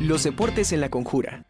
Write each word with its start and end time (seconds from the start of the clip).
Los 0.00 0.22
deportes 0.22 0.72
en 0.72 0.80
la 0.80 0.88
conjura. 0.88 1.44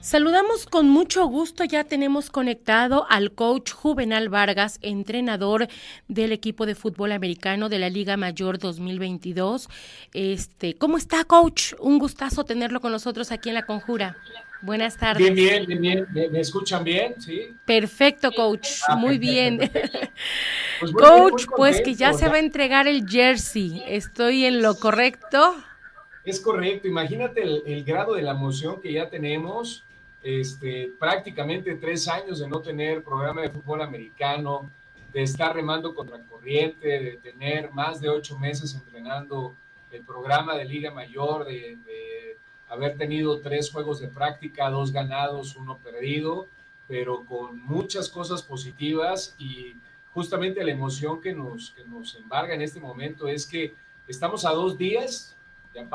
Saludamos 0.00 0.64
con 0.64 0.88
mucho 0.88 1.26
gusto, 1.26 1.64
ya 1.64 1.84
tenemos 1.84 2.30
conectado 2.30 3.06
al 3.10 3.32
coach 3.32 3.72
Juvenal 3.72 4.30
Vargas, 4.30 4.78
entrenador 4.80 5.68
del 6.08 6.32
equipo 6.32 6.64
de 6.64 6.74
fútbol 6.74 7.12
americano 7.12 7.68
de 7.68 7.78
la 7.78 7.90
Liga 7.90 8.16
Mayor 8.16 8.58
2022. 8.58 9.68
Este, 10.14 10.76
¿cómo 10.76 10.96
está, 10.96 11.24
coach? 11.24 11.74
Un 11.80 11.98
gustazo 11.98 12.44
tenerlo 12.44 12.80
con 12.80 12.92
nosotros 12.92 13.30
aquí 13.30 13.50
en 13.50 13.56
La 13.56 13.66
Conjura. 13.66 14.16
Buenas 14.64 14.96
tardes. 14.96 15.22
Bien, 15.34 15.66
bien, 15.66 15.80
bien, 15.80 16.06
bien. 16.10 16.32
¿Me, 16.32 16.40
escuchan 16.40 16.82
bien? 16.82 17.20
Sí. 17.20 17.54
Perfecto, 17.64 18.32
coach. 18.32 18.80
Ah, 18.88 18.96
Muy 18.96 19.18
bien. 19.18 19.70
Pues 20.80 20.92
coach, 20.98 21.44
pues 21.56 21.80
que 21.82 21.94
ya 21.94 22.12
se 22.12 22.28
va 22.28 22.34
a 22.34 22.38
entregar 22.40 22.88
el 22.88 23.08
jersey. 23.08 23.84
¿Estoy 23.86 24.44
en 24.44 24.60
lo 24.60 24.74
correcto? 24.74 25.54
Es 26.24 26.40
correcto. 26.40 26.88
Imagínate 26.88 27.42
el 27.42 27.84
grado 27.84 28.14
de 28.14 28.22
la 28.22 28.32
emoción 28.32 28.80
que 28.80 28.92
ya 28.92 29.08
tenemos 29.08 29.84
este, 30.24 30.90
prácticamente 30.98 31.74
tres 31.74 32.08
años 32.08 32.40
de 32.40 32.48
no 32.48 32.60
tener 32.60 33.04
programa 33.04 33.42
de 33.42 33.50
fútbol 33.50 33.82
americano, 33.82 34.70
de 35.12 35.22
estar 35.22 35.54
remando 35.54 35.94
contra 35.94 36.18
corriente, 36.24 36.88
de 36.88 37.16
tener 37.18 37.70
más 37.70 38.00
de 38.00 38.08
ocho 38.08 38.38
meses 38.38 38.74
entrenando 38.74 39.54
el 39.92 40.02
programa 40.02 40.56
de 40.56 40.64
Liga 40.64 40.90
Mayor, 40.90 41.44
de, 41.44 41.78
haber 42.74 42.96
tenido 42.96 43.40
tres 43.40 43.70
juegos 43.70 44.00
de 44.00 44.08
práctica, 44.08 44.70
dos 44.70 44.92
ganados, 44.92 45.56
uno 45.56 45.78
perdido, 45.78 46.48
pero 46.86 47.24
con 47.24 47.60
muchas 47.64 48.08
cosas 48.08 48.42
positivas 48.42 49.34
y 49.38 49.76
justamente 50.12 50.64
la 50.64 50.72
emoción 50.72 51.20
que 51.20 51.32
nos, 51.32 51.70
que 51.70 51.84
nos 51.84 52.14
embarga 52.16 52.54
en 52.54 52.62
este 52.62 52.80
momento 52.80 53.28
es 53.28 53.46
que 53.46 53.74
estamos 54.06 54.44
a 54.44 54.50
dos 54.50 54.76
días, 54.76 55.36
ya 55.74 55.88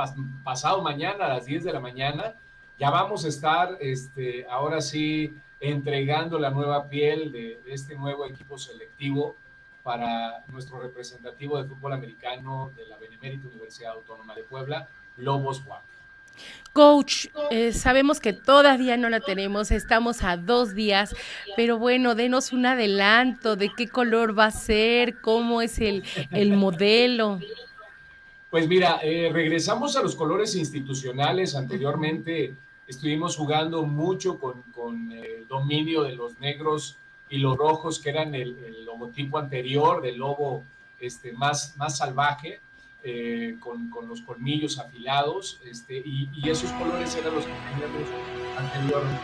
pasado 0.43 0.81
mañana 0.81 1.25
a 1.25 1.29
las 1.29 1.45
10 1.45 1.63
de 1.63 1.73
la 1.73 1.79
mañana, 1.79 2.35
ya 2.77 2.89
vamos 2.89 3.25
a 3.25 3.27
estar 3.27 3.77
este, 3.79 4.45
ahora 4.49 4.81
sí 4.81 5.33
entregando 5.59 6.39
la 6.39 6.49
nueva 6.49 6.89
piel 6.89 7.31
de, 7.31 7.61
este 7.67 7.95
nuevo 7.95 8.25
equipo 8.25 8.57
selectivo 8.57 9.35
para 9.83 10.43
nuestro 10.47 10.79
representativo 10.79 11.61
de 11.61 11.67
fútbol 11.67 11.93
americano 11.93 12.71
de 12.75 12.85
la 12.87 12.97
Benemérita 12.97 13.47
Universidad 13.47 13.93
Autónoma 13.93 14.35
de 14.35 14.43
Puebla, 14.43 14.87
Lobos 15.17 15.61
Juan. 15.61 15.81
Coach, 16.73 17.27
eh, 17.49 17.73
sabemos 17.73 18.19
que 18.19 18.33
todavía 18.33 18.95
no 18.95 19.09
la 19.09 19.19
tenemos, 19.19 19.71
estamos 19.71 20.23
a 20.23 20.37
dos 20.37 20.75
días, 20.75 21.15
pero 21.55 21.77
bueno, 21.79 22.15
denos 22.15 22.53
un 22.53 22.65
adelanto 22.65 23.55
de 23.55 23.69
qué 23.75 23.87
color 23.87 24.37
va 24.37 24.45
a 24.45 24.51
ser, 24.51 25.19
cómo 25.21 25.61
es 25.61 25.79
el, 25.79 26.03
el 26.31 26.55
modelo. 26.55 27.39
Pues 28.49 28.67
mira, 28.67 28.99
eh, 29.03 29.29
regresamos 29.31 29.95
a 29.95 30.01
los 30.01 30.15
colores 30.15 30.55
institucionales. 30.55 31.55
Anteriormente 31.55 32.55
estuvimos 32.87 33.37
jugando 33.37 33.83
mucho 33.83 34.39
con, 34.39 35.11
el 35.11 35.47
dominio 35.47 36.03
de 36.03 36.15
los 36.15 36.39
negros 36.39 36.97
y 37.29 37.37
los 37.37 37.55
rojos, 37.55 37.99
que 37.99 38.09
eran 38.09 38.33
el, 38.33 38.85
logotipo 38.85 39.37
anterior 39.37 40.01
del 40.01 40.17
lobo 40.17 40.63
este, 40.99 41.31
más, 41.31 41.77
más 41.77 41.97
salvaje, 41.97 42.59
eh, 43.03 43.55
con, 43.59 43.89
los 44.07 44.21
colmillos 44.21 44.79
afilados, 44.79 45.61
este, 45.65 46.01
y, 46.03 46.29
esos 46.49 46.71
colores 46.73 47.15
eran 47.15 47.35
los 47.35 47.45
que 47.45 47.51
teníamos 47.51 48.09
anteriormente. 48.57 49.21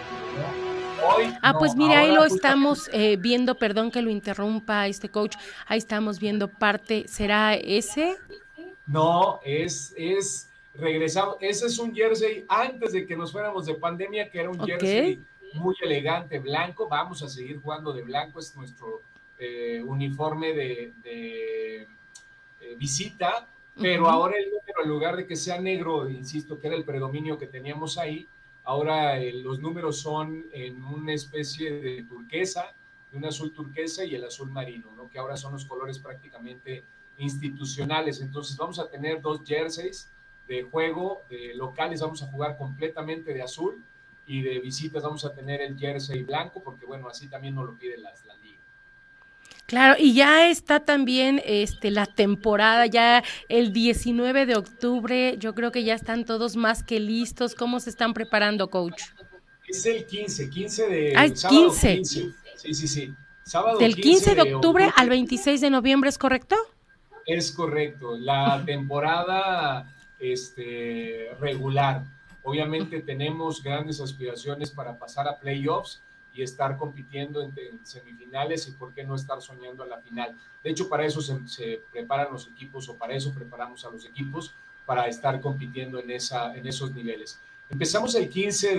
Hoy, 1.05 1.33
ah, 1.41 1.57
pues 1.57 1.75
mira, 1.75 1.99
ahí 1.99 2.13
lo 2.13 2.23
estamos 2.23 2.89
eh, 2.93 3.17
viendo, 3.17 3.55
perdón 3.55 3.91
que 3.91 4.01
lo 4.01 4.09
interrumpa 4.09 4.87
este 4.87 5.09
coach, 5.09 5.35
ahí 5.67 5.77
estamos 5.77 6.19
viendo 6.19 6.47
parte, 6.47 7.05
¿será 7.07 7.53
ese? 7.55 8.15
No, 8.87 9.39
es, 9.43 9.93
es 9.97 10.49
regresamos. 10.77 11.37
Ese 11.39 11.67
es 11.67 11.79
un 11.79 11.93
jersey 11.93 12.45
antes 12.47 12.93
de 12.93 13.05
que 13.05 13.15
nos 13.15 13.31
fuéramos 13.31 13.65
de 13.65 13.75
pandemia, 13.75 14.29
que 14.29 14.39
era 14.39 14.49
un 14.49 14.59
jersey 14.59 15.23
muy 15.53 15.75
elegante, 15.81 16.39
blanco. 16.39 16.87
Vamos 16.87 17.21
a 17.23 17.29
seguir 17.29 17.61
jugando 17.61 17.93
de 17.93 18.03
blanco, 18.03 18.39
es 18.39 18.55
nuestro 18.55 19.01
eh, 19.39 19.81
uniforme 19.85 20.53
de, 20.53 20.93
eh, 21.03 21.87
visita, 22.77 23.47
pero 23.79 24.09
ahora 24.09 24.37
el 24.37 24.45
número, 24.45 24.83
en 24.83 24.89
lugar 24.89 25.15
de 25.17 25.27
que 25.27 25.35
sea 25.35 25.59
negro, 25.59 26.09
insisto, 26.09 26.59
que 26.59 26.67
era 26.67 26.75
el 26.75 26.85
predominio 26.85 27.37
que 27.37 27.47
teníamos 27.47 27.97
ahí, 27.97 28.27
ahora 28.63 29.19
eh, 29.19 29.33
los 29.33 29.59
números 29.59 29.99
son 29.99 30.45
en 30.51 30.83
una 30.83 31.13
especie 31.13 31.71
de 31.79 32.03
turquesa, 32.03 32.73
de 33.11 33.17
un 33.17 33.25
azul 33.25 33.53
turquesa 33.53 34.03
y 34.03 34.15
el 34.15 34.23
azul 34.23 34.49
marino, 34.49 34.91
¿no? 34.95 35.09
que 35.09 35.19
ahora 35.19 35.37
son 35.37 35.53
los 35.53 35.65
colores 35.65 35.99
prácticamente 35.99 36.83
institucionales. 37.17 38.21
Entonces 38.21 38.57
vamos 38.57 38.79
a 38.79 38.89
tener 38.89 39.21
dos 39.21 39.41
jerseys 39.45 40.09
de 40.47 40.63
juego, 40.63 41.23
de 41.29 41.53
locales 41.55 42.01
vamos 42.01 42.21
a 42.23 42.27
jugar 42.27 42.57
completamente 42.57 43.33
de 43.33 43.41
azul 43.41 43.83
y 44.27 44.41
de 44.41 44.59
visitas 44.59 45.03
vamos 45.03 45.25
a 45.25 45.33
tener 45.33 45.61
el 45.61 45.77
jersey 45.77 46.23
blanco, 46.23 46.61
porque 46.63 46.85
bueno, 46.85 47.07
así 47.07 47.27
también 47.27 47.55
nos 47.55 47.65
lo 47.65 47.77
pide 47.77 47.97
la 47.97 48.11
liga. 48.11 48.34
Claro, 49.75 49.95
y 49.99 50.13
ya 50.13 50.49
está 50.49 50.85
también 50.85 51.41
este 51.43 51.91
la 51.91 52.05
temporada, 52.05 52.85
ya 52.85 53.25
el 53.49 53.73
19 53.73 54.45
de 54.45 54.55
octubre, 54.55 55.35
yo 55.37 55.53
creo 55.53 55.73
que 55.73 55.83
ya 55.83 55.95
están 55.95 56.23
todos 56.23 56.55
más 56.55 56.81
que 56.81 57.01
listos. 57.01 57.55
¿Cómo 57.55 57.81
se 57.81 57.89
están 57.89 58.13
preparando, 58.13 58.69
coach? 58.69 59.01
Es 59.67 59.85
el 59.85 60.05
15, 60.05 60.49
15 60.49 60.87
de 60.87 61.13
ah, 61.17 61.27
15. 61.27 62.05
Sí, 62.05 62.33
sí, 62.55 62.87
sí. 62.87 63.13
Sábado 63.43 63.77
Del 63.77 63.97
15, 63.97 64.35
de, 64.35 64.41
octubre, 64.43 64.55
octubre 64.55 64.93
al 64.95 65.09
26 65.09 65.59
de 65.59 65.69
noviembre, 65.69 66.09
¿es 66.09 66.17
correcto? 66.17 66.55
Es 67.25 67.51
correcto. 67.51 68.15
La 68.17 68.63
temporada 68.65 69.93
este, 70.21 71.31
regular. 71.41 72.05
Obviamente 72.43 73.01
tenemos 73.01 73.61
grandes 73.61 73.99
aspiraciones 73.99 74.71
para 74.71 74.97
pasar 74.97 75.27
a 75.27 75.37
playoffs 75.37 76.01
y 76.35 76.43
estar 76.43 76.77
compitiendo 76.77 77.41
en, 77.41 77.53
semifinales 77.83 78.67
y 78.67 78.71
por 78.71 78.93
qué 78.93 79.03
no 79.03 79.15
estar 79.15 79.41
soñando 79.41 79.83
a 79.83 79.87
la 79.87 79.99
final. 79.99 80.37
De 80.63 80.69
hecho, 80.69 80.89
para 80.89 81.05
eso 81.05 81.21
se, 81.21 81.81
preparan 81.91 82.31
los 82.31 82.47
equipos 82.47 82.89
o 82.89 82.95
para 82.95 83.15
eso 83.15 83.33
preparamos 83.33 83.85
a 83.85 83.89
los 83.89 84.05
equipos 84.05 84.53
para 84.85 85.07
estar 85.07 85.41
compitiendo 85.41 85.99
en, 85.99 86.11
esa, 86.11 86.55
en 86.55 86.67
esos 86.67 86.93
niveles. 86.93 87.39
Empezamos 87.69 88.13
el 88.15 88.29
15 88.29 88.75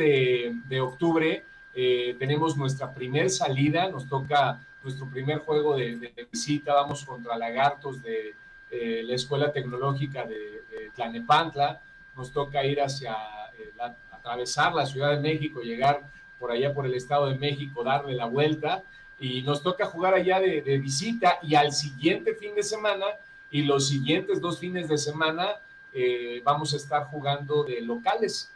de, 0.69 0.81
octubre, 0.81 1.45
eh, 1.75 2.15
tenemos 2.19 2.57
nuestra 2.57 2.93
primer 2.93 3.31
salida, 3.31 3.89
nos 3.89 4.09
toca 4.09 4.61
nuestro 4.85 5.07
primer 5.11 5.39
juego 5.39 5.77
de 5.77 6.29
visita, 6.31 6.75
vamos 6.75 7.05
contra 7.05 7.37
Lagartos 7.37 8.03
de, 8.03 8.37
eh, 8.71 9.03
la 9.05 9.15
Escuela 9.15 9.53
Tecnológica 9.53 10.25
de, 10.25 10.91
Tlanepantla, 10.95 11.83
nos 12.17 12.33
toca 12.33 12.65
ir 12.65 12.81
hacia, 12.81 13.15
eh, 13.59 13.73
atravesar 14.11 14.75
la 14.75 14.87
Ciudad 14.87 15.13
de 15.13 15.21
México, 15.21 15.61
llegar 15.61 16.11
por 16.39 16.51
allá 16.51 16.75
por 16.75 16.87
el 16.87 16.95
Estado 16.95 17.27
de 17.29 17.37
México, 17.37 17.85
darle 17.85 18.15
la 18.15 18.27
vuelta, 18.27 18.83
y 19.19 19.43
nos 19.43 19.63
toca 19.63 19.87
jugar 19.87 20.15
allá 20.15 20.41
de, 20.41 20.79
visita, 20.79 21.39
y 21.43 21.55
al 21.55 21.73
siguiente 21.73 22.35
fin 22.35 22.55
de 22.55 22.63
semana, 22.63 23.07
y 23.51 23.63
los 23.63 23.89
siguientes 23.89 24.41
dos 24.41 24.59
fines 24.59 24.89
de 24.89 24.99
semana, 24.99 25.57
eh, 25.93 26.43
vamos 26.45 26.75
a 26.75 26.77
estar 26.77 27.05
jugando 27.07 27.65
de 27.65 27.81
locales. 27.81 28.53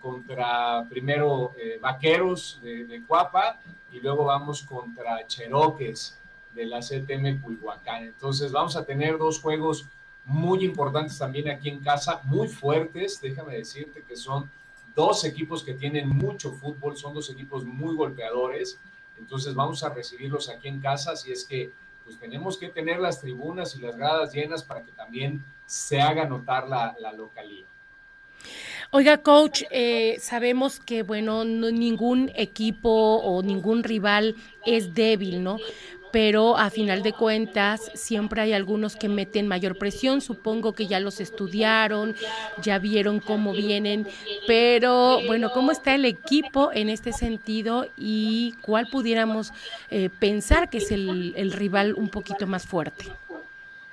contra 0.00 0.84
primero 0.88 1.52
Vaqueros 1.80 2.60
de, 2.62 2.84
de, 2.84 3.02
Cuapa 3.02 3.58
y 3.92 3.98
luego 3.98 4.24
vamos 4.26 4.62
contra 4.62 5.26
Cheroques 5.26 6.16
de 6.54 6.66
la 6.66 6.80
CTM 6.80 7.40
Culhuacán. 7.40 8.04
Entonces 8.04 8.52
vamos 8.52 8.76
a 8.76 8.84
tener 8.84 9.18
dos 9.18 9.40
juegos 9.40 9.86
muy 10.28 10.64
importantes 10.64 11.18
también 11.18 11.48
aquí 11.48 11.70
en 11.70 11.80
casa, 11.80 12.20
muy 12.24 12.48
fuertes, 12.48 13.20
déjame 13.20 13.56
decirte 13.56 14.02
que 14.06 14.14
son 14.14 14.50
dos 14.94 15.24
equipos 15.24 15.62
que 15.62 15.74
tienen 15.74 16.08
mucho 16.08 16.52
fútbol, 16.52 16.96
son 16.96 17.14
dos 17.14 17.30
equipos 17.30 17.64
muy 17.64 17.94
golpeadores, 17.94 18.78
entonces 19.18 19.54
vamos 19.54 19.82
a 19.84 19.90
recibirlos 19.90 20.48
aquí 20.48 20.68
en 20.68 20.80
casa, 20.80 21.12
así 21.12 21.32
es 21.32 21.44
que 21.44 21.72
pues 22.04 22.18
tenemos 22.18 22.56
que 22.56 22.68
tener 22.68 23.00
las 23.00 23.20
tribunas 23.20 23.76
y 23.76 23.80
las 23.80 23.96
gradas 23.96 24.32
llenas 24.32 24.64
para 24.64 24.82
que 24.82 24.92
también 24.92 25.44
se 25.66 26.00
haga 26.00 26.24
notar 26.24 26.66
la, 26.66 27.12
localidad. 27.12 27.68
Oiga, 28.90 29.18
coach, 29.18 29.64
eh, 29.70 30.16
sabemos 30.18 30.80
que, 30.80 31.02
bueno, 31.02 31.44
ningún 31.44 32.32
equipo 32.34 32.88
o 32.88 33.42
ningún 33.42 33.84
rival 33.84 34.36
es 34.64 34.94
débil, 34.94 35.42
¿no? 35.42 35.58
Pero 36.10 36.56
a 36.56 36.70
final 36.70 37.02
de 37.02 37.12
cuentas 37.12 37.90
siempre 37.94 38.40
hay 38.40 38.52
algunos 38.52 38.96
que 38.96 39.08
meten 39.08 39.46
mayor 39.48 39.76
presión, 39.76 40.20
supongo 40.20 40.72
que 40.72 40.86
ya 40.86 41.00
los 41.00 41.20
estudiaron, 41.20 42.14
ya 42.62 42.78
vieron 42.78 43.20
cómo 43.20 43.52
vienen, 43.52 44.06
pero 44.46 45.20
bueno, 45.26 45.50
¿cómo 45.52 45.72
está 45.72 45.94
el 45.94 46.04
equipo 46.04 46.70
en 46.72 46.88
este 46.88 47.12
sentido 47.12 47.86
y 47.96 48.54
cuál 48.62 48.88
pudiéramos 48.90 49.52
eh, 49.90 50.10
pensar 50.18 50.70
que 50.70 50.78
es 50.78 50.90
el, 50.90 51.52
rival 51.52 51.94
un 51.94 52.08
poquito 52.08 52.46
más 52.46 52.66
fuerte? 52.66 53.06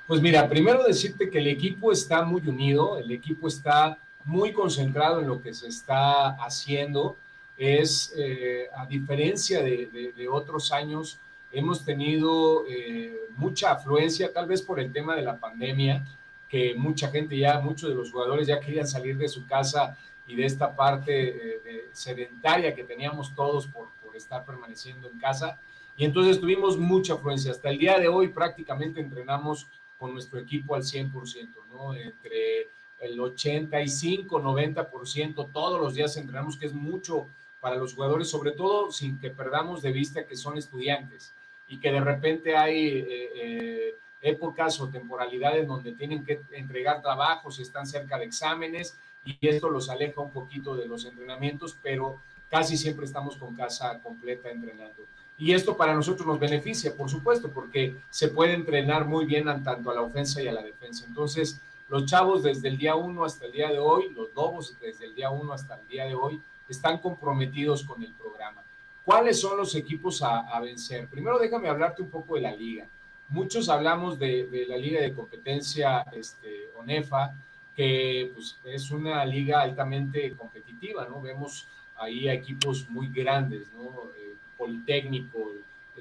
Pues 0.08 0.22
mira, 0.22 0.48
primero 0.48 0.84
decirte 0.84 1.30
que 1.30 1.40
el 1.40 1.48
equipo 1.48 1.92
está 1.92 2.24
muy 2.24 2.42
unido, 2.46 3.00
el 3.00 3.12
equipo 3.12 3.48
está 3.48 3.98
muy 4.24 4.54
concentrado 4.54 5.22
en 5.22 5.28
lo 5.28 5.42
que 5.42 5.54
se 5.54 5.68
está 5.68 6.30
haciendo, 6.44 7.18
es 7.58 8.14
eh, 8.18 8.68
a 8.76 8.86
diferencia 8.86 9.62
de 9.64 10.28
otros 10.30 10.72
años, 10.72 11.20
hemos 11.56 11.86
tenido 11.86 12.66
eh, 12.68 13.16
mucha 13.38 13.72
afluencia, 13.72 14.32
tal 14.34 14.46
vez 14.46 14.62
por 14.62 14.80
el 14.80 14.92
tema 14.92 15.16
de 15.16 15.22
la 15.22 15.40
pandemia, 15.40 16.06
que 16.50 16.76
mucha 16.76 17.10
gente 17.10 17.38
ya, 17.38 17.60
muchos 17.60 17.90
de 17.90 17.96
los 17.96 18.12
jugadores 18.12 18.46
ya 18.46 18.60
querían 18.60 18.88
salir 18.88 19.18
de 19.18 19.30
su 19.30 19.48
casa 19.48 19.98
y 20.28 20.36
de 20.36 20.46
esta 20.46 20.76
parte 20.76 21.30
eh, 21.30 21.90
sedentaria 21.94 22.76
que 22.76 22.84
teníamos 22.84 23.34
todos 23.34 23.68
por, 23.68 23.88
por 24.04 24.16
estar 24.18 24.46
permaneciendo 24.46 25.10
en 25.10 25.18
casa. 25.18 25.60
Y 25.96 26.04
entonces 26.04 26.42
tuvimos 26.42 26.78
mucha 26.78 27.14
afluencia. 27.14 27.52
Hasta 27.52 27.70
el 27.70 27.78
día 27.78 27.98
de 28.00 28.10
hoy 28.10 28.28
prácticamente 28.28 29.00
entrenamos 29.00 29.68
con 29.98 30.12
nuestro 30.12 30.40
equipo 30.40 30.76
al 30.76 30.84
100%, 30.84 31.54
¿no? 31.72 31.96
Entre 31.96 32.68
el 33.00 33.18
85, 33.18 34.42
90%, 34.42 35.52
todos 35.54 35.80
los 35.80 35.94
días 35.94 36.18
entrenamos, 36.18 36.58
que 36.58 36.66
es 36.66 36.74
mucho 36.74 37.28
para 37.62 37.78
los 37.78 37.94
jugadores, 37.94 38.30
sobre 38.30 38.52
todo 38.52 38.92
sin 38.92 39.18
que 39.20 39.30
perdamos 39.30 39.82
de 39.82 39.94
vista 39.94 40.26
que 40.26 40.36
son 40.36 40.58
estudiantes 40.58 41.34
y 41.68 41.78
que 41.78 41.92
de 41.92 42.02
repente 42.02 42.56
hay 42.56 43.00
eh, 43.00 43.32
eh, 43.36 43.96
épocas 44.22 44.80
o 44.80 44.90
temporalidades 44.90 45.68
donde 45.68 45.94
tienen 45.94 46.24
que 46.24 46.42
entregar 46.52 47.02
trabajos 47.02 47.60
y 47.60 47.64
están 47.64 47.86
cerca 47.86 48.18
de 48.18 48.26
exámenes 48.26 48.98
y 49.24 49.38
esto 49.48 49.70
los 49.70 49.90
aleja 49.90 50.22
un 50.22 50.32
poquito 50.32 50.76
de 50.76 50.88
los 50.88 51.06
entrenamientos, 51.06 51.76
pero 51.82 52.20
casi 52.50 52.78
siempre 52.78 53.06
estamos 53.06 53.38
con 53.38 53.56
casa 53.56 54.00
completa 54.02 54.50
entrenando. 54.50 55.04
Y 55.38 55.54
esto 55.54 55.76
para 55.76 55.94
nosotros 55.94 56.26
nos 56.26 56.40
beneficia, 56.40 56.96
por 56.96 57.10
supuesto, 57.10 57.50
porque 57.50 57.96
se 58.10 58.30
puede 58.30 58.54
entrenar 58.54 59.06
muy 59.06 59.26
bien 59.26 59.46
tanto 59.64 59.92
a 59.92 59.96
la 59.96 60.02
ofensa 60.02 60.42
y 60.42 60.48
a 60.48 60.54
la 60.54 60.62
defensa. 60.62 61.06
Entonces, 61.08 61.60
los 61.90 62.06
chavos 62.06 62.44
desde 62.44 62.70
el 62.70 62.78
día 62.78 62.96
1 62.96 63.26
hasta 63.26 63.46
el 63.46 63.52
día 63.52 63.70
de 63.70 63.80
hoy, 63.80 64.10
los 64.16 64.34
lobos 64.34 64.78
desde 64.80 65.06
el 65.06 65.16
día 65.16 65.30
1 65.32 65.52
hasta 65.52 65.76
el 65.76 65.88
día 65.88 66.06
de 66.06 66.16
hoy, 66.16 66.42
están 66.70 67.00
comprometidos 67.00 67.84
con 67.84 68.02
el 68.02 68.14
programa. 68.14 68.64
¿Cuáles 69.06 69.40
son 69.40 69.58
los 69.58 69.76
equipos 69.76 70.24
a, 70.24 70.60
vencer? 70.60 71.08
Primero 71.08 71.38
déjame 71.38 71.70
hablarte 71.70 72.02
un 72.02 72.10
poco 72.10 72.36
de 72.36 72.42
la 72.42 72.56
liga. 72.56 72.88
Muchos 73.30 73.70
hablamos 73.70 74.18
de, 74.18 74.66
la 74.68 74.78
liga 74.78 75.00
de 75.00 75.14
competencia 75.14 76.02
este, 76.12 76.72
ONEFA, 76.76 77.36
que 77.76 78.32
pues, 78.34 78.58
es 78.64 78.90
una 78.90 79.24
liga 79.24 79.62
altamente 79.62 80.36
competitiva, 80.36 81.08
¿no? 81.08 81.22
Vemos 81.22 81.68
ahí 81.98 82.28
equipos 82.28 82.90
muy 82.90 83.08
grandes, 83.10 83.72
¿no? 83.74 84.10
Eh, 84.18 84.34
Politécnico, 84.58 85.52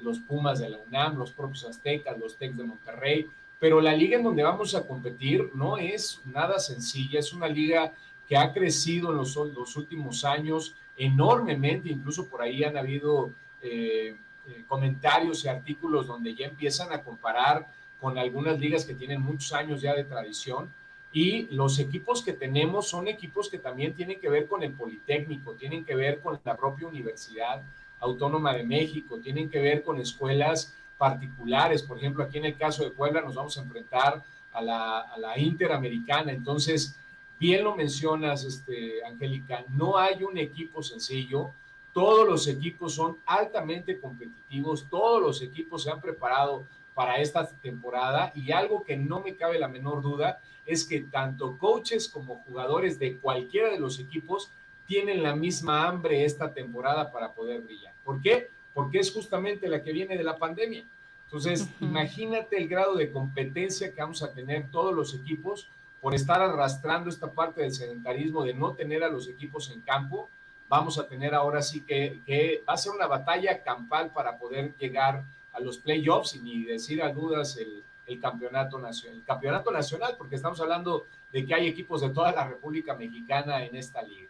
los 0.01 0.19
Pumas 0.19 0.59
de 0.59 0.69
la 0.69 0.79
UNAM, 0.79 1.17
los 1.19 1.31
propios 1.31 1.65
Aztecas, 1.65 2.17
los 2.17 2.37
Tecs 2.37 2.57
de 2.57 2.63
Monterrey, 2.63 3.29
pero 3.59 3.81
la 3.81 3.93
liga 3.93 4.17
en 4.17 4.23
donde 4.23 4.43
vamos 4.43 4.73
a 4.73 4.85
competir 4.87 5.51
no 5.53 5.77
es 5.77 6.21
nada 6.25 6.57
sencilla, 6.57 7.19
es 7.19 7.33
una 7.33 7.47
liga 7.47 7.93
que 8.27 8.37
ha 8.37 8.53
crecido 8.53 9.11
en 9.11 9.17
los, 9.17 9.35
los 9.35 9.75
últimos 9.75 10.25
años 10.25 10.75
enormemente, 10.97 11.89
incluso 11.89 12.27
por 12.27 12.41
ahí 12.41 12.63
han 12.63 12.77
habido 12.77 13.31
eh, 13.61 14.15
eh, 14.47 14.63
comentarios 14.67 15.43
y 15.43 15.47
artículos 15.47 16.07
donde 16.07 16.35
ya 16.35 16.47
empiezan 16.47 16.91
a 16.91 17.03
comparar 17.03 17.67
con 17.99 18.17
algunas 18.17 18.59
ligas 18.59 18.85
que 18.85 18.93
tienen 18.93 19.21
muchos 19.21 19.53
años 19.53 19.81
ya 19.81 19.93
de 19.93 20.03
tradición. 20.03 20.69
Y 21.11 21.47
los 21.55 21.79
equipos 21.79 22.21
que 22.21 22.33
tenemos 22.33 22.87
son 22.89 23.07
equipos 23.07 23.49
que 23.49 23.57
también 23.57 23.93
tienen 23.93 24.19
que 24.19 24.29
ver 24.29 24.47
con 24.47 24.63
el 24.63 24.73
Politécnico, 24.73 25.53
tienen 25.53 25.85
que 25.85 25.95
ver 25.95 26.19
con 26.19 26.39
la 26.43 26.57
propia 26.57 26.87
Universidad 26.87 27.63
Autónoma 28.01 28.53
de 28.53 28.63
México, 28.63 29.17
tienen 29.19 29.49
que 29.49 29.61
ver 29.61 29.81
con 29.81 29.99
escuelas 29.99 30.75
particulares. 30.97 31.81
Por 31.83 31.97
ejemplo, 31.97 32.23
aquí 32.23 32.37
en 32.37 32.45
el 32.45 32.57
caso 32.57 32.83
de 32.83 32.91
Puebla 32.91 33.21
nos 33.21 33.35
vamos 33.35 33.57
a 33.57 33.61
enfrentar 33.61 34.23
a 34.51 34.61
la, 34.61 34.99
a 34.99 35.17
la 35.17 35.39
Interamericana. 35.39 36.31
Entonces, 36.31 36.97
bien 37.39 37.63
lo 37.63 37.75
mencionas, 37.75 38.43
este, 38.43 39.03
Angélica, 39.05 39.63
no 39.69 39.97
hay 39.97 40.23
un 40.23 40.37
equipo 40.37 40.81
sencillo. 40.81 41.51
Todos 41.93 42.27
los 42.27 42.47
equipos 42.47 42.93
son 42.93 43.17
altamente 43.25 43.99
competitivos, 43.99 44.87
todos 44.89 45.21
los 45.21 45.41
equipos 45.41 45.83
se 45.83 45.91
han 45.91 46.01
preparado 46.01 46.65
para 46.93 47.17
esta 47.17 47.47
temporada 47.47 48.31
y 48.35 48.51
algo 48.51 48.83
que 48.83 48.97
no 48.97 49.19
me 49.19 49.35
cabe 49.35 49.59
la 49.59 49.67
menor 49.67 50.01
duda 50.01 50.41
es 50.65 50.85
que 50.85 51.01
tanto 51.01 51.57
coaches 51.57 52.09
como 52.09 52.41
jugadores 52.47 52.97
de 52.99 53.17
cualquiera 53.17 53.69
de 53.69 53.79
los 53.79 53.99
equipos 53.99 54.49
tienen 54.87 55.23
la 55.23 55.35
misma 55.35 55.87
hambre 55.87 56.25
esta 56.25 56.53
temporada 56.53 57.11
para 57.11 57.33
poder 57.33 57.61
brillar. 57.61 57.93
¿Por 58.03 58.21
qué? 58.21 58.49
Porque 58.73 58.99
es 58.99 59.11
justamente 59.11 59.67
la 59.67 59.83
que 59.83 59.91
viene 59.91 60.17
de 60.17 60.23
la 60.23 60.37
pandemia. 60.37 60.85
Entonces, 61.25 61.67
imagínate 61.81 62.57
el 62.57 62.67
grado 62.67 62.95
de 62.95 63.11
competencia 63.11 63.93
que 63.93 64.01
vamos 64.01 64.21
a 64.21 64.31
tener 64.31 64.69
todos 64.69 64.93
los 64.93 65.13
equipos 65.13 65.67
por 66.05 66.13
estar 66.13 66.39
arrastrando 66.39 67.09
esta 67.09 67.31
parte 67.31 67.63
del 67.63 67.73
sedentarismo, 67.73 68.43
de 68.43 68.53
no 68.53 68.75
tener 68.75 69.03
a 69.03 69.09
los 69.09 69.27
equipos 69.27 69.71
en 69.71 69.81
campo, 69.81 70.29
vamos 70.69 70.99
a 70.99 71.07
tener 71.07 71.33
ahora 71.33 71.63
sí 71.63 71.81
que, 71.81 72.61
va 72.69 72.73
a 72.73 72.77
ser 72.77 72.91
una 72.91 73.07
batalla 73.07 73.63
campal 73.63 74.11
para 74.11 74.37
poder 74.37 74.77
llegar 74.77 75.23
a 75.51 75.59
los 75.59 75.79
playoffs 75.79 76.35
y 76.35 76.41
ni 76.41 76.63
decir 76.63 77.01
a 77.01 77.11
dudas 77.11 77.57
el, 77.57 78.19
campeonato 78.21 78.77
nacional, 78.77 79.17
el 79.17 79.25
campeonato 79.25 79.71
nacional, 79.71 80.13
porque 80.15 80.35
estamos 80.35 80.61
hablando 80.61 81.07
de 81.31 81.43
que 81.43 81.55
hay 81.55 81.65
equipos 81.65 82.01
de 82.01 82.11
toda 82.11 82.31
la 82.31 82.47
República 82.47 82.93
Mexicana 82.93 83.65
en 83.65 83.75
esta 83.75 84.03
liga. 84.03 84.29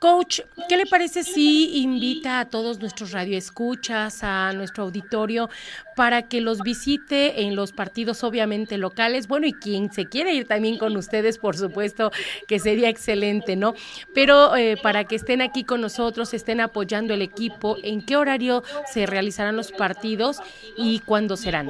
Coach, 0.00 0.40
¿qué 0.66 0.78
le 0.78 0.86
parece 0.86 1.22
si 1.24 1.82
invita 1.82 2.40
a 2.40 2.48
todos 2.48 2.80
nuestros 2.80 3.12
radioescuchas, 3.12 4.24
a 4.24 4.50
nuestro 4.54 4.84
auditorio, 4.84 5.50
para 5.94 6.22
que 6.22 6.40
los 6.40 6.60
visite 6.60 7.42
en 7.42 7.54
los 7.54 7.72
partidos 7.72 8.24
obviamente 8.24 8.78
locales? 8.78 9.28
Bueno, 9.28 9.46
y 9.46 9.52
quien 9.52 9.92
se 9.92 10.06
quiere 10.06 10.32
ir 10.32 10.48
también 10.48 10.78
con 10.78 10.96
ustedes, 10.96 11.36
por 11.36 11.54
supuesto, 11.54 12.12
que 12.48 12.58
sería 12.58 12.88
excelente, 12.88 13.56
¿no? 13.56 13.74
Pero 14.14 14.56
eh, 14.56 14.78
para 14.82 15.04
que 15.04 15.16
estén 15.16 15.42
aquí 15.42 15.64
con 15.64 15.82
nosotros, 15.82 16.32
estén 16.32 16.62
apoyando 16.62 17.12
el 17.12 17.20
equipo, 17.20 17.76
¿en 17.82 18.00
qué 18.00 18.16
horario 18.16 18.62
se 18.90 19.04
realizarán 19.04 19.54
los 19.54 19.70
partidos 19.70 20.38
y 20.78 21.00
cuándo 21.00 21.36
serán? 21.36 21.68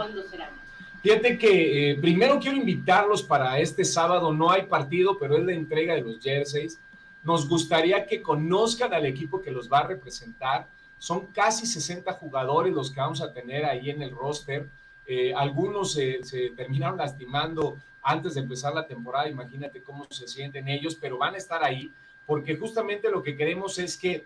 Fíjate 1.02 1.36
que 1.36 1.90
eh, 1.90 1.94
primero 1.96 2.38
quiero 2.38 2.56
invitarlos 2.56 3.24
para 3.24 3.58
este 3.58 3.84
sábado, 3.84 4.32
no 4.32 4.52
hay 4.52 4.66
partido, 4.66 5.18
pero 5.18 5.36
es 5.36 5.42
la 5.42 5.52
entrega 5.52 5.96
de 5.96 6.02
los 6.02 6.22
jerseys 6.22 6.78
nos 7.22 7.48
gustaría 7.48 8.06
que 8.06 8.22
conozcan 8.22 8.94
al 8.94 9.06
equipo 9.06 9.42
que 9.42 9.50
los 9.50 9.70
va 9.70 9.80
a 9.80 9.86
representar. 9.86 10.68
Son 10.98 11.26
casi 11.26 11.66
60 11.66 12.12
jugadores 12.14 12.72
los 12.72 12.90
que 12.90 13.00
vamos 13.00 13.20
a 13.20 13.32
tener 13.32 13.64
ahí 13.64 13.90
en 13.90 14.02
el 14.02 14.10
roster. 14.10 14.68
Eh, 15.06 15.34
algunos 15.34 15.92
se, 15.92 16.20
terminaron 16.56 16.98
lastimando 16.98 17.76
antes 18.02 18.34
de 18.34 18.40
empezar 18.40 18.74
la 18.74 18.86
temporada. 18.86 19.28
Imagínate 19.28 19.82
cómo 19.82 20.06
se 20.10 20.28
sienten 20.28 20.68
ellos, 20.68 20.94
pero 20.94 21.18
van 21.18 21.34
a 21.34 21.38
estar 21.38 21.62
ahí 21.62 21.92
porque 22.26 22.56
justamente 22.56 23.10
lo 23.10 23.22
que 23.22 23.36
queremos 23.36 23.78
es 23.78 23.96
que 23.96 24.24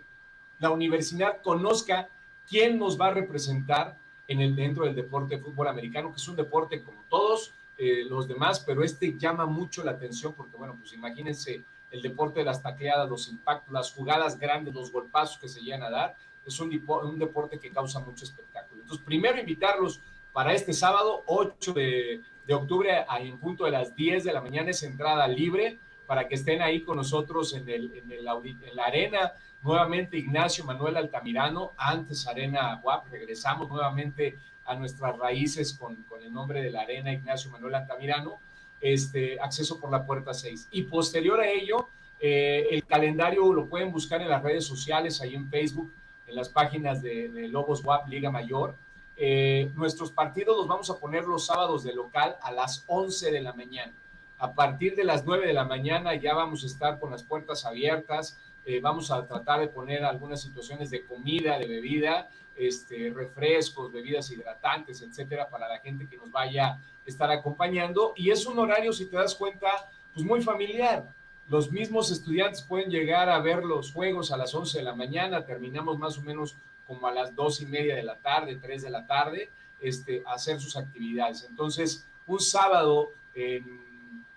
la 0.59 0.69
universidad 0.69 1.41
conozca 1.41 2.07
quién 2.47 2.77
nos 2.77 2.99
va 2.99 3.07
a 3.07 3.13
representar 3.13 3.97
en 4.27 4.41
el, 4.41 4.55
dentro 4.55 4.85
del 4.85 4.95
deporte 4.95 5.37
de 5.37 5.41
fútbol 5.41 5.67
americano, 5.67 6.11
que 6.11 6.17
es 6.17 6.27
un 6.27 6.35
deporte 6.35 6.83
como 6.83 7.01
todos 7.09 7.51
eh, 7.77 8.03
los 8.07 8.27
demás, 8.27 8.59
pero 8.59 8.83
este 8.83 9.17
llama 9.17 9.45
mucho 9.45 9.83
la 9.83 9.91
atención 9.91 10.33
porque, 10.33 10.55
bueno, 10.55 10.75
pues 10.79 10.93
imagínense 10.93 11.63
el 11.91 12.01
deporte 12.01 12.39
de 12.39 12.45
las 12.45 12.61
tacleadas, 12.61 13.09
los 13.09 13.27
impactos, 13.29 13.73
las 13.73 13.91
jugadas 13.91 14.37
grandes, 14.37 14.73
los 14.73 14.91
golpazos 14.91 15.37
que 15.37 15.47
se 15.47 15.61
llegan 15.61 15.83
a 15.83 15.89
dar, 15.89 16.15
es 16.45 16.59
un, 16.59 16.69
un 16.87 17.19
deporte 17.19 17.59
que 17.59 17.71
causa 17.71 17.99
mucho 17.99 18.23
espectáculo. 18.23 18.81
Entonces, 18.81 19.05
primero 19.05 19.39
invitarlos 19.39 19.99
para 20.31 20.53
este 20.53 20.73
sábado, 20.73 21.23
8 21.27 21.73
de, 21.73 22.21
octubre, 22.53 23.05
en 23.19 23.39
punto 23.39 23.65
de 23.65 23.71
las 23.71 23.95
10 23.95 24.25
de 24.25 24.33
la 24.33 24.41
mañana, 24.41 24.71
es 24.71 24.83
entrada 24.83 25.27
libre 25.27 25.79
para 26.05 26.27
que 26.27 26.35
estén 26.35 26.61
ahí 26.61 26.81
con 26.81 26.97
nosotros 26.97 27.53
en, 27.53 27.67
el, 27.69 27.91
en, 27.95 28.11
el, 28.11 28.25
la 28.25 28.83
arena. 28.85 29.33
Nuevamente 29.63 30.17
Ignacio 30.17 30.63
Manuel 30.63 30.97
Altamirano, 30.97 31.71
antes 31.77 32.27
Arena 32.27 32.79
WAP, 32.83 33.07
regresamos 33.09 33.69
nuevamente 33.69 34.37
a 34.65 34.75
nuestras 34.75 35.17
raíces 35.17 35.73
con, 35.73 35.95
con 36.03 36.21
el 36.21 36.31
nombre 36.31 36.61
de 36.61 36.69
la 36.69 36.81
arena 36.81 37.11
Ignacio 37.11 37.49
Manuel 37.49 37.75
Altamirano 37.75 38.39
este, 38.85 39.39
acceso 39.39 39.79
por 39.79 39.89
la 39.89 40.05
puerta 40.05 40.33
6. 40.33 40.67
Y 40.71 40.83
posterior 40.83 41.39
a 41.39 41.49
ello, 41.49 41.89
eh, 42.19 42.67
el 42.69 42.85
calendario 42.85 43.51
lo 43.51 43.65
pueden 43.65 43.91
buscar 43.91 44.21
en 44.21 44.29
las 44.29 44.43
redes 44.43 44.63
sociales, 44.63 45.21
ahí 45.21 45.33
en 45.33 45.49
Facebook, 45.49 45.91
en 46.27 46.35
las 46.35 46.49
páginas 46.49 47.01
de, 47.01 47.47
Lobos 47.49 47.83
WAP 47.83 48.07
Liga 48.07 48.29
Mayor. 48.29 48.75
Eh, 49.17 49.71
nuestros 49.75 50.11
partidos 50.11 50.55
los 50.55 50.67
vamos 50.67 50.91
a 50.91 50.99
poner 50.99 51.23
los 51.23 51.47
sábados 51.47 51.83
de 51.83 51.95
local 51.95 52.37
a 52.43 52.51
las 52.51 52.83
11 52.85 53.31
de 53.31 53.41
la 53.41 53.53
mañana. 53.53 53.93
A 54.37 54.53
partir 54.53 54.95
de 54.95 55.03
las 55.03 55.25
9 55.25 55.47
de 55.47 55.53
la 55.53 55.63
mañana 55.63 56.13
ya 56.13 56.35
vamos 56.35 56.63
a 56.63 56.67
estar 56.67 56.99
con 56.99 57.09
las 57.09 57.23
puertas 57.23 57.65
abiertas. 57.65 58.37
Eh, 58.65 58.79
vamos 58.81 59.11
a 59.11 59.25
tratar 59.27 59.59
de 59.59 59.67
poner 59.67 60.03
algunas 60.03 60.41
situaciones 60.41 60.89
de 60.89 61.05
comida, 61.05 61.59
de 61.59 61.67
bebida, 61.67 62.29
este, 62.55 63.11
refrescos, 63.13 63.91
bebidas 63.91 64.31
hidratantes, 64.31 65.01
etcétera, 65.01 65.49
para 65.49 65.67
la 65.67 65.79
gente 65.79 66.07
que 66.07 66.17
nos 66.17 66.31
vaya 66.31 66.79
estar 67.05 67.29
acompañando 67.29 68.13
y 68.15 68.31
es 68.31 68.45
un 68.45 68.57
horario, 68.57 68.91
si 68.91 69.05
te 69.05 69.17
das 69.17 69.35
cuenta, 69.35 69.67
pues 70.13 70.25
muy 70.25 70.41
familiar. 70.41 71.05
Los 71.47 71.71
mismos 71.71 72.09
estudiantes 72.09 72.63
pueden 72.63 72.89
llegar 72.89 73.29
a 73.29 73.39
ver 73.39 73.63
los 73.63 73.91
juegos 73.91 74.31
a 74.31 74.37
las 74.37 74.55
11 74.55 74.79
de 74.79 74.83
la 74.83 74.95
mañana, 74.95 75.45
terminamos 75.45 75.99
más 75.99 76.17
o 76.17 76.21
menos 76.21 76.55
como 76.87 77.07
a 77.07 77.11
las 77.11 77.35
dos 77.35 77.61
y 77.61 77.67
media 77.67 77.95
de 77.95 78.03
la 78.03 78.15
tarde, 78.15 78.55
3 78.55 78.81
de 78.81 78.89
la 78.89 79.05
tarde, 79.05 79.49
este, 79.79 80.23
hacer 80.25 80.59
sus 80.59 80.75
actividades. 80.75 81.45
Entonces, 81.47 82.07
un 82.25 82.39
sábado 82.39 83.11
en, 83.35 83.79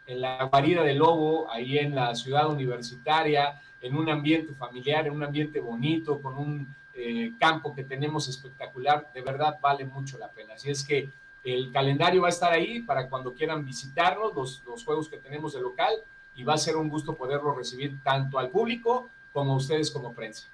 en 0.07 0.21
la 0.21 0.45
guarida 0.45 0.83
del 0.83 0.99
Lobo, 0.99 1.51
ahí 1.51 1.79
en 1.79 1.95
la 1.95 2.15
ciudad 2.15 2.49
universitaria, 2.49 3.63
en 3.81 3.97
un 3.97 4.09
ambiente 4.09 4.55
familiar, 4.55 5.07
en 5.07 5.15
un 5.15 5.23
ambiente 5.23 5.61
bonito, 5.61 6.21
con 6.21 6.37
un 6.37 6.75
eh, 6.95 7.33
campo 7.39 7.75
que 7.75 7.85
tenemos 7.85 8.29
espectacular, 8.29 9.11
de 9.13 9.23
verdad 9.23 9.59
vale 9.61 9.85
mucho 9.85 10.19
la 10.19 10.31
pena. 10.31 10.55
Así 10.55 10.71
es 10.71 10.85
que 10.85 11.09
el 11.45 11.71
calendario 11.73 12.23
va 12.23 12.29
a 12.29 12.31
estar 12.31 12.53
ahí 12.53 12.81
para 12.81 13.09
cuando 13.09 13.33
quieran 13.35 13.65
visitarnos, 13.65 14.35
los, 14.35 14.63
los 14.67 14.85
juegos 14.85 15.09
que 15.09 15.19
tenemos 15.19 15.53
de 15.53 15.61
local, 15.61 15.95
y 16.35 16.45
va 16.45 16.55
a 16.55 16.59
ser 16.59 16.77
un 16.77 16.89
gusto 16.89 17.15
poderlo 17.15 17.55
recibir 17.55 18.01
tanto 18.03 18.39
al 18.39 18.51
público 18.51 19.09
como 19.33 19.55
a 19.55 19.57
ustedes 19.57 19.91
como 19.91 20.13
prensa. 20.13 20.49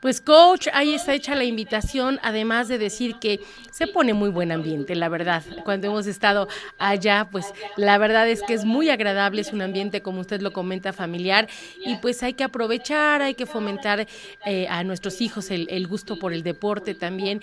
Pues 0.00 0.20
coach, 0.20 0.68
ahí 0.74 0.94
está 0.94 1.12
hecha 1.12 1.34
la 1.34 1.42
invitación, 1.42 2.20
además 2.22 2.68
de 2.68 2.78
decir 2.78 3.16
que 3.16 3.40
se 3.72 3.88
pone 3.88 4.14
muy 4.14 4.28
buen 4.28 4.52
ambiente, 4.52 4.94
la 4.94 5.08
verdad. 5.08 5.42
Cuando 5.64 5.88
hemos 5.88 6.06
estado 6.06 6.46
allá, 6.78 7.26
pues 7.32 7.52
la 7.76 7.98
verdad 7.98 8.28
es 8.28 8.44
que 8.44 8.54
es 8.54 8.64
muy 8.64 8.90
agradable, 8.90 9.40
es 9.40 9.52
un 9.52 9.60
ambiente, 9.60 10.00
como 10.00 10.20
usted 10.20 10.40
lo 10.40 10.52
comenta, 10.52 10.92
familiar, 10.92 11.48
y 11.84 11.96
pues 11.96 12.22
hay 12.22 12.34
que 12.34 12.44
aprovechar, 12.44 13.22
hay 13.22 13.34
que 13.34 13.44
fomentar 13.44 14.06
eh, 14.46 14.68
a 14.68 14.84
nuestros 14.84 15.20
hijos 15.20 15.50
el, 15.50 15.66
el, 15.68 15.88
gusto 15.88 16.16
por 16.16 16.32
el 16.32 16.44
deporte 16.44 16.94
también. 16.94 17.40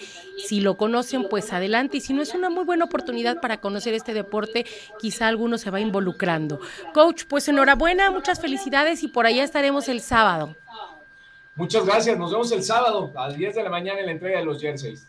Si 0.47 0.61
lo 0.61 0.77
conocen, 0.77 1.27
pues 1.27 1.51
adelante, 1.51 1.97
y 1.97 2.01
si 2.01 2.13
no 2.13 2.21
es 2.21 2.33
una 2.33 2.49
muy 2.49 2.63
buena 2.63 2.85
oportunidad 2.85 3.41
para 3.41 3.59
conocer 3.59 3.93
este 3.95 4.13
deporte, 4.13 4.65
quizá 4.97 5.27
alguno 5.27 5.57
se 5.57 5.71
va 5.71 5.81
involucrando. 5.81 6.61
Coach, 6.93 7.23
pues 7.27 7.49
enhorabuena, 7.49 8.11
muchas 8.11 8.39
felicidades 8.39 9.03
y 9.03 9.09
por 9.09 9.25
allá 9.25 9.43
estaremos 9.43 9.89
el 9.89 9.99
sábado. 9.99 10.55
Muchas 11.55 11.85
gracias. 11.85 12.17
Nos 12.17 12.31
vemos 12.31 12.51
el 12.51 12.63
sábado 12.63 13.11
a 13.15 13.29
las 13.29 13.37
10 13.37 13.55
de 13.55 13.63
la 13.63 13.69
mañana 13.69 14.01
en 14.01 14.07
la 14.07 14.11
entrega 14.11 14.39
de 14.39 14.45
los 14.45 14.61
jerseys. 14.61 15.07